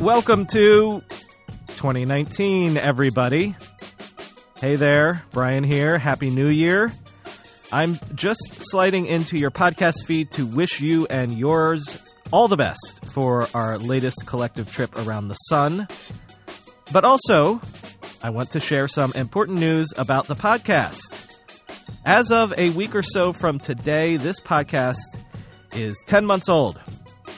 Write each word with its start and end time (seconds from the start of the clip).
Welcome 0.00 0.46
to 0.46 1.02
2019, 1.68 2.76
everybody. 2.76 3.56
Hey 4.60 4.76
there, 4.76 5.24
Brian 5.32 5.64
here. 5.64 5.98
Happy 5.98 6.30
New 6.30 6.48
Year. 6.48 6.92
I'm 7.72 7.98
just 8.14 8.40
sliding 8.70 9.06
into 9.06 9.36
your 9.36 9.50
podcast 9.50 10.04
feed 10.06 10.30
to 10.32 10.46
wish 10.46 10.80
you 10.80 11.08
and 11.08 11.36
yours 11.36 12.00
all 12.30 12.46
the 12.46 12.56
best 12.56 13.00
for 13.12 13.48
our 13.54 13.76
latest 13.78 14.24
collective 14.24 14.70
trip 14.70 14.96
around 14.96 15.28
the 15.28 15.34
sun. 15.34 15.88
But 16.92 17.04
also, 17.04 17.60
I 18.22 18.30
want 18.30 18.52
to 18.52 18.60
share 18.60 18.86
some 18.86 19.12
important 19.14 19.58
news 19.58 19.88
about 19.96 20.28
the 20.28 20.36
podcast. 20.36 21.00
As 22.04 22.30
of 22.30 22.54
a 22.56 22.70
week 22.70 22.94
or 22.94 23.02
so 23.02 23.32
from 23.32 23.58
today, 23.58 24.16
this 24.16 24.38
podcast 24.38 24.98
is 25.72 26.00
10 26.06 26.24
months 26.24 26.48
old. 26.48 26.78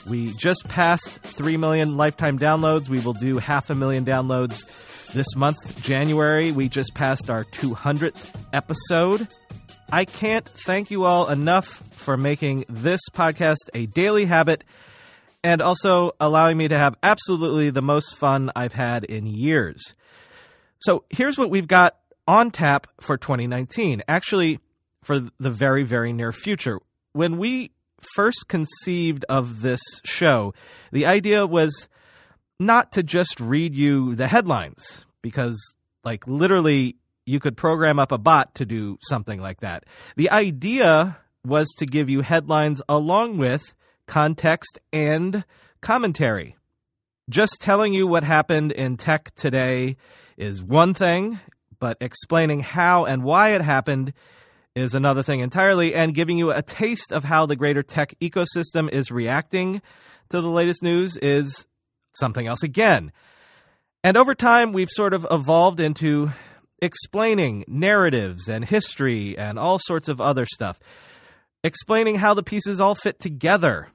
We 0.07 0.33
just 0.37 0.67
passed 0.67 1.21
3 1.21 1.57
million 1.57 1.97
lifetime 1.97 2.39
downloads. 2.39 2.89
We 2.89 2.99
will 2.99 3.13
do 3.13 3.37
half 3.37 3.69
a 3.69 3.75
million 3.75 4.03
downloads 4.05 4.65
this 5.13 5.35
month, 5.35 5.81
January. 5.81 6.51
We 6.51 6.69
just 6.69 6.93
passed 6.93 7.29
our 7.29 7.43
200th 7.45 8.33
episode. 8.53 9.27
I 9.91 10.05
can't 10.05 10.47
thank 10.65 10.89
you 10.89 11.05
all 11.05 11.29
enough 11.29 11.83
for 11.91 12.17
making 12.17 12.65
this 12.69 13.01
podcast 13.13 13.69
a 13.73 13.85
daily 13.85 14.25
habit 14.25 14.63
and 15.43 15.61
also 15.61 16.11
allowing 16.19 16.57
me 16.57 16.67
to 16.67 16.77
have 16.77 16.95
absolutely 17.03 17.69
the 17.69 17.81
most 17.81 18.15
fun 18.17 18.51
I've 18.55 18.73
had 18.73 19.03
in 19.03 19.25
years. 19.25 19.93
So 20.79 21.03
here's 21.09 21.37
what 21.37 21.49
we've 21.49 21.67
got 21.67 21.97
on 22.27 22.51
tap 22.51 22.87
for 22.99 23.17
2019. 23.17 24.03
Actually, 24.07 24.59
for 25.03 25.19
the 25.19 25.49
very, 25.49 25.83
very 25.83 26.13
near 26.13 26.31
future. 26.31 26.79
When 27.13 27.37
we 27.37 27.71
first 28.15 28.47
conceived 28.47 29.25
of 29.29 29.61
this 29.61 29.81
show, 30.03 30.53
the 30.91 31.05
idea 31.05 31.45
was 31.45 31.87
not 32.59 32.91
to 32.93 33.03
just 33.03 33.39
read 33.39 33.75
you 33.75 34.15
the 34.15 34.27
headlines, 34.27 35.05
because, 35.21 35.59
like, 36.03 36.27
literally, 36.27 36.95
you 37.25 37.39
could 37.39 37.57
program 37.57 37.99
up 37.99 38.11
a 38.11 38.17
bot 38.17 38.53
to 38.55 38.65
do 38.65 38.97
something 39.01 39.39
like 39.39 39.61
that. 39.61 39.85
The 40.15 40.29
idea 40.29 41.17
was 41.45 41.69
to 41.77 41.85
give 41.85 42.09
you 42.09 42.21
headlines 42.21 42.81
along 42.87 43.37
with 43.37 43.63
context 44.07 44.79
and 44.91 45.43
commentary. 45.81 46.55
Just 47.29 47.61
telling 47.61 47.93
you 47.93 48.07
what 48.07 48.23
happened 48.23 48.71
in 48.71 48.97
tech 48.97 49.33
today 49.35 49.95
is 50.37 50.61
one 50.61 50.93
thing, 50.93 51.39
but 51.79 51.97
explaining 52.01 52.59
how 52.59 53.05
and 53.05 53.23
why 53.23 53.49
it 53.49 53.61
happened 53.61 54.13
is 54.75 54.95
another 54.95 55.23
thing 55.23 55.41
entirely, 55.41 55.93
and 55.93 56.13
giving 56.13 56.37
you 56.37 56.51
a 56.51 56.61
taste 56.61 57.11
of 57.11 57.25
how 57.25 57.45
the 57.45 57.55
greater 57.55 57.83
tech 57.83 58.15
ecosystem 58.21 58.89
is 58.89 59.11
reacting 59.11 59.81
to 60.29 60.41
the 60.41 60.49
latest 60.49 60.81
news 60.81 61.17
is 61.17 61.65
something 62.15 62.47
else 62.47 62.63
again. 62.63 63.11
And 64.03 64.17
over 64.17 64.33
time, 64.33 64.73
we've 64.73 64.89
sort 64.89 65.13
of 65.13 65.27
evolved 65.29 65.79
into 65.79 66.31
explaining 66.81 67.65
narratives 67.67 68.47
and 68.47 68.65
history 68.65 69.37
and 69.37 69.59
all 69.59 69.77
sorts 69.79 70.07
of 70.07 70.19
other 70.19 70.45
stuff, 70.45 70.79
explaining 71.63 72.15
how 72.15 72.33
the 72.33 72.43
pieces 72.43 72.81
all 72.81 72.95
fit 72.95 73.19
together. 73.19 73.89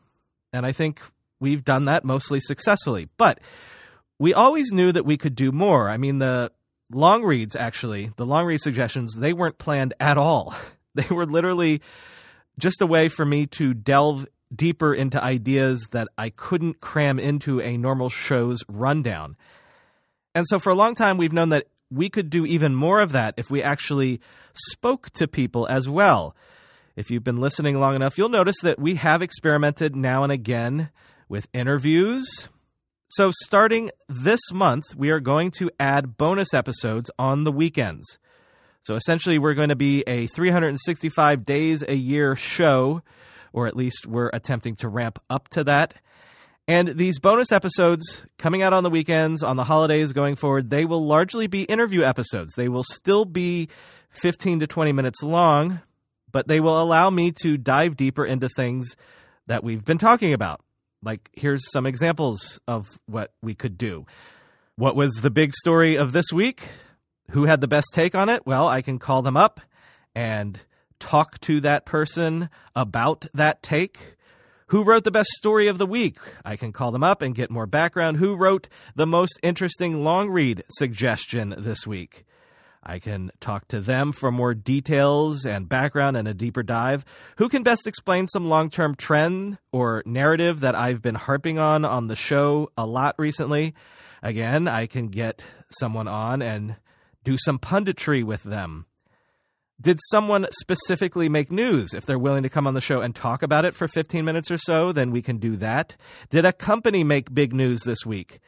And 0.52 0.64
I 0.64 0.72
think 0.72 1.00
we've 1.40 1.64
done 1.64 1.86
that 1.86 2.04
mostly 2.04 2.38
successfully. 2.38 3.08
But 3.16 3.40
we 4.18 4.32
always 4.32 4.70
knew 4.72 4.92
that 4.92 5.04
we 5.04 5.16
could 5.16 5.34
do 5.34 5.52
more. 5.52 5.88
I 5.88 5.96
mean, 5.96 6.18
the 6.18 6.52
long 6.90 7.24
reads 7.24 7.56
actually 7.56 8.12
the 8.16 8.26
long 8.26 8.46
read 8.46 8.60
suggestions 8.60 9.16
they 9.16 9.32
weren't 9.32 9.58
planned 9.58 9.94
at 10.00 10.18
all. 10.18 10.54
They 10.96 11.14
were 11.14 11.26
literally 11.26 11.82
just 12.58 12.80
a 12.80 12.86
way 12.86 13.08
for 13.08 13.26
me 13.26 13.44
to 13.48 13.74
delve 13.74 14.26
deeper 14.54 14.94
into 14.94 15.22
ideas 15.22 15.88
that 15.90 16.08
i 16.16 16.30
couldn't 16.30 16.80
cram 16.80 17.18
into 17.18 17.60
a 17.60 17.76
normal 17.76 18.08
show's 18.08 18.64
rundown. 18.66 19.36
And 20.34 20.46
so 20.48 20.58
for 20.58 20.70
a 20.70 20.74
long 20.74 20.94
time 20.94 21.18
we've 21.18 21.34
known 21.34 21.50
that 21.50 21.66
we 21.90 22.08
could 22.08 22.30
do 22.30 22.46
even 22.46 22.74
more 22.74 23.00
of 23.02 23.12
that 23.12 23.34
if 23.36 23.50
we 23.50 23.62
actually 23.62 24.22
spoke 24.54 25.10
to 25.10 25.28
people 25.28 25.66
as 25.68 25.86
well. 25.86 26.34
If 26.96 27.10
you've 27.10 27.22
been 27.22 27.42
listening 27.42 27.78
long 27.78 27.94
enough 27.94 28.16
you'll 28.16 28.30
notice 28.30 28.60
that 28.62 28.78
we 28.78 28.94
have 28.94 29.20
experimented 29.20 29.94
now 29.94 30.22
and 30.22 30.32
again 30.32 30.88
with 31.28 31.46
interviews 31.52 32.48
so, 33.08 33.30
starting 33.44 33.90
this 34.08 34.40
month, 34.52 34.84
we 34.96 35.10
are 35.10 35.20
going 35.20 35.52
to 35.52 35.70
add 35.78 36.16
bonus 36.16 36.52
episodes 36.52 37.08
on 37.18 37.44
the 37.44 37.52
weekends. 37.52 38.18
So, 38.82 38.96
essentially, 38.96 39.38
we're 39.38 39.54
going 39.54 39.68
to 39.68 39.76
be 39.76 40.02
a 40.08 40.26
365 40.26 41.44
days 41.44 41.84
a 41.86 41.94
year 41.94 42.34
show, 42.34 43.02
or 43.52 43.68
at 43.68 43.76
least 43.76 44.06
we're 44.08 44.30
attempting 44.32 44.74
to 44.76 44.88
ramp 44.88 45.20
up 45.30 45.48
to 45.50 45.62
that. 45.64 45.94
And 46.66 46.96
these 46.96 47.20
bonus 47.20 47.52
episodes 47.52 48.24
coming 48.38 48.62
out 48.62 48.72
on 48.72 48.82
the 48.82 48.90
weekends, 48.90 49.44
on 49.44 49.54
the 49.54 49.62
holidays 49.62 50.12
going 50.12 50.34
forward, 50.34 50.70
they 50.70 50.84
will 50.84 51.06
largely 51.06 51.46
be 51.46 51.62
interview 51.62 52.02
episodes. 52.02 52.54
They 52.56 52.68
will 52.68 52.82
still 52.82 53.24
be 53.24 53.68
15 54.10 54.60
to 54.60 54.66
20 54.66 54.90
minutes 54.90 55.22
long, 55.22 55.80
but 56.32 56.48
they 56.48 56.58
will 56.58 56.82
allow 56.82 57.08
me 57.08 57.30
to 57.42 57.56
dive 57.56 57.96
deeper 57.96 58.26
into 58.26 58.48
things 58.48 58.96
that 59.46 59.62
we've 59.62 59.84
been 59.84 59.98
talking 59.98 60.32
about. 60.32 60.60
Like, 61.06 61.30
here's 61.34 61.70
some 61.70 61.86
examples 61.86 62.58
of 62.66 62.98
what 63.06 63.32
we 63.40 63.54
could 63.54 63.78
do. 63.78 64.06
What 64.74 64.96
was 64.96 65.12
the 65.22 65.30
big 65.30 65.54
story 65.54 65.94
of 65.94 66.10
this 66.10 66.32
week? 66.32 66.64
Who 67.30 67.44
had 67.44 67.60
the 67.60 67.68
best 67.68 67.90
take 67.92 68.16
on 68.16 68.28
it? 68.28 68.44
Well, 68.44 68.66
I 68.66 68.82
can 68.82 68.98
call 68.98 69.22
them 69.22 69.36
up 69.36 69.60
and 70.16 70.60
talk 70.98 71.40
to 71.42 71.60
that 71.60 71.86
person 71.86 72.50
about 72.74 73.26
that 73.32 73.62
take. 73.62 74.16
Who 74.70 74.82
wrote 74.82 75.04
the 75.04 75.12
best 75.12 75.30
story 75.36 75.68
of 75.68 75.78
the 75.78 75.86
week? 75.86 76.18
I 76.44 76.56
can 76.56 76.72
call 76.72 76.90
them 76.90 77.04
up 77.04 77.22
and 77.22 77.36
get 77.36 77.52
more 77.52 77.66
background. 77.66 78.16
Who 78.16 78.34
wrote 78.34 78.68
the 78.96 79.06
most 79.06 79.38
interesting 79.44 80.02
long 80.02 80.28
read 80.28 80.64
suggestion 80.70 81.54
this 81.56 81.86
week? 81.86 82.24
I 82.88 83.00
can 83.00 83.32
talk 83.40 83.66
to 83.68 83.80
them 83.80 84.12
for 84.12 84.30
more 84.30 84.54
details 84.54 85.44
and 85.44 85.68
background 85.68 86.16
and 86.16 86.28
a 86.28 86.34
deeper 86.34 86.62
dive. 86.62 87.04
Who 87.36 87.48
can 87.48 87.64
best 87.64 87.86
explain 87.86 88.28
some 88.28 88.48
long 88.48 88.70
term 88.70 88.94
trend 88.94 89.58
or 89.72 90.02
narrative 90.06 90.60
that 90.60 90.76
I've 90.76 91.02
been 91.02 91.16
harping 91.16 91.58
on 91.58 91.84
on 91.84 92.06
the 92.06 92.16
show 92.16 92.70
a 92.78 92.86
lot 92.86 93.16
recently? 93.18 93.74
Again, 94.22 94.68
I 94.68 94.86
can 94.86 95.08
get 95.08 95.42
someone 95.68 96.08
on 96.08 96.40
and 96.42 96.76
do 97.24 97.36
some 97.36 97.58
punditry 97.58 98.22
with 98.22 98.44
them. 98.44 98.86
Did 99.80 99.98
someone 100.10 100.46
specifically 100.62 101.28
make 101.28 101.52
news? 101.52 101.92
If 101.92 102.06
they're 102.06 102.18
willing 102.18 102.44
to 102.44 102.48
come 102.48 102.66
on 102.66 102.74
the 102.74 102.80
show 102.80 103.02
and 103.02 103.14
talk 103.14 103.42
about 103.42 103.66
it 103.66 103.74
for 103.74 103.86
15 103.86 104.24
minutes 104.24 104.50
or 104.50 104.56
so, 104.56 104.90
then 104.90 105.10
we 105.10 105.20
can 105.20 105.36
do 105.36 105.56
that. 105.56 105.96
Did 106.30 106.46
a 106.46 106.52
company 106.52 107.04
make 107.04 107.34
big 107.34 107.52
news 107.52 107.82
this 107.82 108.06
week? 108.06 108.38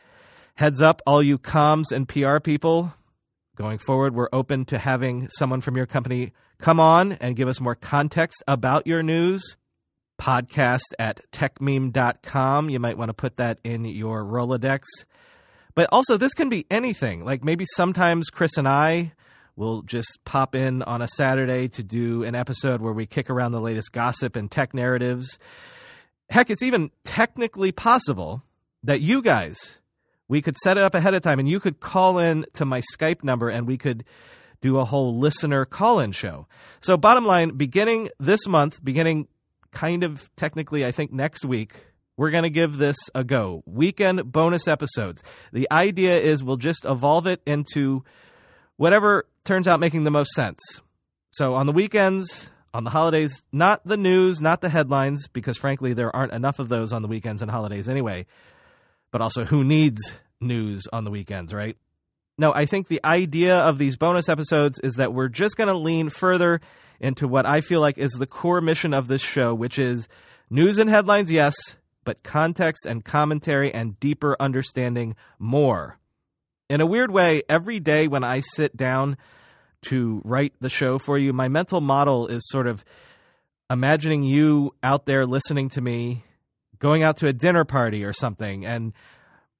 Heads 0.55 0.81
up, 0.81 1.03
all 1.07 1.23
you 1.23 1.39
comms 1.39 1.93
and 1.93 2.09
PR 2.09 2.39
people, 2.39 2.95
Going 3.59 3.79
forward, 3.79 4.15
we're 4.15 4.29
open 4.33 4.67
to 4.67 4.79
having 4.79 5.29
someone 5.31 5.61
from 5.61 5.77
your 5.77 5.85
company 5.87 6.33
come 6.61 6.79
on 6.79 7.15
and 7.15 7.35
give 7.35 7.49
us 7.49 7.61
more 7.61 7.75
context 7.75 8.41
about 8.47 8.87
your 8.87 9.03
news. 9.03 9.57
Podcast 10.17 10.95
at 10.97 11.21
techmeme.com. 11.33 12.71
You 12.71 12.79
might 12.79 12.97
want 12.97 13.09
to 13.09 13.15
put 13.15 13.39
that 13.39 13.59
in 13.65 13.85
your 13.85 14.23
Rolodex. 14.23 14.85
But 15.75 15.89
also, 15.91 16.17
this 16.17 16.35
can 16.35 16.49
be 16.49 16.67
anything. 16.71 17.25
Like 17.25 17.43
maybe 17.43 17.65
sometimes 17.75 18.31
Chris 18.31 18.57
and 18.57 18.69
I 18.69 19.13
will 19.57 19.83
just 19.83 20.21
pop 20.25 20.55
in 20.55 20.85
on 20.85 21.03
a 21.03 21.09
Saturday 21.09 21.67
to 21.67 21.83
do 21.83 22.23
an 22.23 22.37
episode 22.37 22.81
where 22.81 22.93
we 22.93 23.07
kick 23.07 23.29
around 23.29 23.51
the 23.51 23.61
latest 23.61 23.91
gossip 23.91 24.37
and 24.37 24.49
tech 24.49 24.73
narratives. 24.73 25.37
Heck, 26.31 26.49
it's 26.49 26.63
even 26.63 26.93
technically 27.03 27.73
possible 27.73 28.45
that 28.85 29.01
you 29.01 29.21
guys 29.21 29.81
we 30.29 30.43
could 30.43 30.57
set 30.57 30.77
it 30.77 30.85
up 30.85 30.95
ahead 30.95 31.15
of 31.15 31.23
time 31.23 31.39
and 31.39 31.49
you 31.49 31.59
could 31.59 31.81
call 31.81 32.19
in 32.19 32.45
to 32.55 32.65
my 32.65 32.83
Skype 32.95 33.25
number 33.25 33.49
and 33.49 33.67
we 33.67 33.79
could 33.79 34.05
do 34.61 34.79
a 34.79 34.85
whole 34.85 35.19
listener 35.19 35.65
call 35.65 36.01
in 36.01 36.13
show. 36.13 36.47
So, 36.81 36.97
bottom 36.97 37.25
line, 37.25 37.51
beginning 37.57 38.11
this 38.19 38.47
month, 38.47 38.85
beginning 38.85 39.29
kind 39.73 40.05
of 40.05 40.29
technically, 40.37 40.85
I 40.85 40.93
think 40.93 41.13
next 41.13 41.45
week, 41.45 41.87
we're 42.17 42.31
going 42.31 42.43
to 42.43 42.51
give 42.51 42.77
this 42.77 42.97
a 43.15 43.23
go. 43.23 43.63
Weekend 43.65 44.31
bonus 44.33 44.67
episodes. 44.67 45.23
The 45.53 45.69
idea 45.71 46.21
is 46.21 46.43
we'll 46.43 46.57
just 46.57 46.85
evolve 46.85 47.27
it 47.27 47.41
into 47.47 48.05
whatever 48.77 49.27
turns 49.45 49.69
out 49.69 49.79
making 49.79 50.05
the 50.05 50.11
most 50.11 50.33
sense. 50.33 50.59
So, 51.31 51.55
on 51.55 51.67
the 51.67 51.73
weekends, 51.73 52.51
on 52.75 52.83
the 52.83 52.91
holidays, 52.91 53.45
not 53.53 53.87
the 53.87 53.97
news, 53.97 54.41
not 54.41 54.61
the 54.61 54.69
headlines, 54.69 55.29
because 55.29 55.57
frankly, 55.57 55.95
there 55.95 56.15
aren't 56.15 56.33
enough 56.33 56.59
of 56.59 56.69
those 56.69 56.93
on 56.93 57.03
the 57.03 57.09
weekends 57.09 57.43
and 57.43 57.51
holidays 57.51 57.89
anyway 57.89 58.27
but 59.11 59.21
also 59.21 59.45
who 59.45 59.65
needs 59.65 60.17
news 60.41 60.87
on 60.93 61.05
the 61.05 61.11
weekends, 61.11 61.53
right? 61.53 61.77
No, 62.37 62.53
I 62.53 62.67
think 62.67 62.87
the 62.87 63.01
idea 63.05 63.57
of 63.57 63.79
these 63.79 63.97
bonus 63.97 64.29
episodes 64.29 64.79
is 64.79 64.95
that 64.95 65.13
we're 65.13 65.29
just 65.29 65.57
going 65.57 65.69
to 65.69 65.77
lean 65.77 66.09
further 66.09 66.61
into 67.01 67.27
what 67.27 67.47
I 67.47 67.61
feel 67.61 67.81
like 67.81 67.99
is 67.99 68.13
the 68.13 68.27
core 68.27 68.61
mission 68.61 68.95
of 68.95 69.09
this 69.09 69.23
show, 69.23 69.55
which 69.55 69.79
is 69.79 70.09
news 70.49 70.79
and 70.79 70.89
headlines, 70.89 71.33
yes, 71.33 71.55
but 72.05 72.23
context 72.23 72.87
and 72.87 73.05
commentary 73.05 73.73
and 73.75 73.99
deeper 73.99 74.37
understanding 74.39 75.17
more. 75.39 75.99
In 76.71 76.81
a 76.81 76.87
weird 76.87 77.11
way, 77.11 77.43
every 77.49 77.81
day 77.81 78.09
when 78.09 78.23
I 78.23 78.41
sit 78.41 78.77
down 78.77 79.17
to 79.83 80.23
write 80.25 80.55
the 80.61 80.71
show 80.71 80.99
for 80.99 81.19
you, 81.19 81.33
my 81.33 81.49
mental 81.49 81.81
model 81.81 82.29
is 82.29 82.47
sort 82.49 82.67
of 82.67 82.85
imagining 83.71 84.23
you 84.23 84.75
out 84.83 85.07
there 85.07 85.27
listening 85.27 85.69
to 85.71 85.81
me 85.81 86.25
going 86.79 87.03
out 87.03 87.17
to 87.19 87.27
a 87.27 87.33
dinner 87.33 87.65
party 87.65 88.05
or 88.05 88.13
something 88.13 88.65
and 88.65 88.93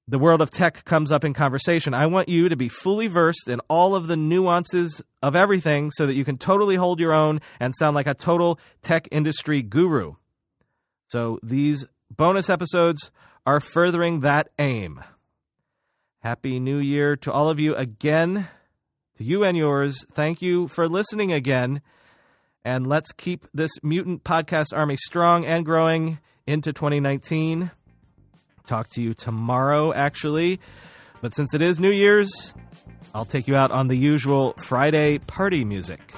the 0.09 0.17
world 0.17 0.41
of 0.41 0.49
tech 0.49 0.85
comes 0.85 1.11
up 1.11 1.23
in 1.23 1.33
conversation, 1.33 1.93
I 1.93 2.07
want 2.07 2.29
you 2.29 2.49
to 2.49 2.55
be 2.55 2.67
fully 2.67 3.05
versed 3.05 3.47
in 3.47 3.59
all 3.67 3.93
of 3.93 4.07
the 4.07 4.17
nuances 4.17 5.03
of 5.21 5.35
everything 5.35 5.91
so 5.91 6.07
that 6.07 6.15
you 6.15 6.25
can 6.25 6.37
totally 6.37 6.75
hold 6.75 6.99
your 6.99 7.13
own 7.13 7.41
and 7.59 7.75
sound 7.75 7.93
like 7.93 8.07
a 8.07 8.15
total 8.15 8.59
tech 8.81 9.07
industry 9.11 9.61
guru. 9.61 10.15
So 11.09 11.37
these 11.43 11.85
bonus 12.09 12.49
episodes 12.49 13.11
are 13.45 13.59
furthering 13.59 14.21
that 14.21 14.49
aim. 14.57 14.99
Happy 16.21 16.59
New 16.59 16.79
Year 16.79 17.15
to 17.17 17.31
all 17.31 17.47
of 17.47 17.59
you 17.59 17.75
again. 17.75 18.47
To 19.17 19.23
you 19.23 19.43
and 19.43 19.55
yours, 19.55 20.05
thank 20.11 20.41
you 20.41 20.67
for 20.69 20.87
listening 20.87 21.31
again. 21.31 21.81
And 22.65 22.87
let's 22.87 23.11
keep 23.11 23.45
this 23.53 23.71
mutant 23.83 24.23
podcast 24.23 24.75
army 24.75 24.95
strong 24.95 25.45
and 25.45 25.63
growing 25.63 26.17
into 26.47 26.73
2019. 26.73 27.69
Talk 28.69 28.87
to 28.89 29.01
you 29.01 29.15
tomorrow, 29.15 29.91
actually. 29.93 30.59
But 31.21 31.33
since 31.33 31.55
it 31.55 31.61
is 31.63 31.79
New 31.79 31.89
Year's, 31.89 32.53
I'll 33.15 33.25
take 33.25 33.47
you 33.47 33.55
out 33.55 33.71
on 33.71 33.87
the 33.87 33.95
usual 33.95 34.53
Friday 34.59 35.17
party 35.17 35.65
music. 35.65 36.13